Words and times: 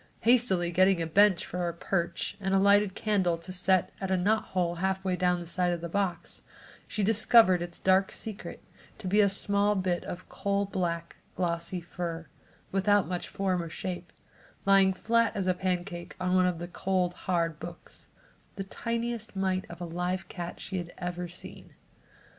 Hastily 0.21 0.71
getting 0.71 0.99
a 0.99 1.05
bench 1.05 1.45
for 1.45 1.67
a 1.69 1.75
perch 1.75 2.35
and 2.39 2.55
a 2.55 2.57
lighted 2.57 2.95
candle 2.95 3.37
to 3.37 3.53
set 3.53 3.91
at 4.01 4.09
a 4.09 4.17
knot 4.17 4.45
hole 4.45 4.77
half 4.77 5.03
way 5.05 5.15
down 5.15 5.39
the 5.39 5.45
side 5.45 5.71
of 5.71 5.79
the 5.79 5.87
box, 5.89 6.41
she 6.87 7.03
discovered 7.03 7.61
its 7.61 7.77
dark 7.77 8.11
secret 8.11 8.63
to 8.97 9.07
be 9.07 9.21
a 9.21 9.29
small 9.29 9.75
bit 9.75 10.03
of 10.05 10.27
coal 10.27 10.65
black 10.65 11.17
glossy 11.35 11.81
fur, 11.81 12.25
without 12.71 13.07
much 13.07 13.27
form 13.27 13.61
or 13.61 13.69
shape, 13.69 14.11
lying 14.65 14.91
flat 14.91 15.35
as 15.35 15.45
a 15.45 15.53
pancake 15.53 16.15
on 16.19 16.33
one 16.33 16.47
of 16.47 16.57
the 16.57 16.67
cold 16.67 17.13
hard 17.29 17.59
books; 17.59 18.07
the 18.55 18.63
tiniest 18.63 19.35
mite 19.35 19.65
of 19.69 19.79
a 19.79 19.85
live 19.85 20.27
cat 20.27 20.59
she 20.59 20.79
had 20.79 20.91
ever 20.97 21.27
seen. 21.27 21.75